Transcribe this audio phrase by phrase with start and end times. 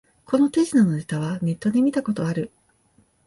[0.25, 2.51] この手品のネタはネットで見たことある